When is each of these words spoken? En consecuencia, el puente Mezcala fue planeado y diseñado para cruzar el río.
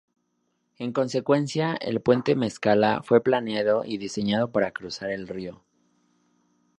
En 0.79 0.93
consecuencia, 0.93 1.75
el 1.75 2.01
puente 2.01 2.35
Mezcala 2.35 3.03
fue 3.03 3.21
planeado 3.21 3.83
y 3.85 3.99
diseñado 3.99 4.51
para 4.51 4.71
cruzar 4.71 5.11
el 5.11 5.27
río. 5.27 5.63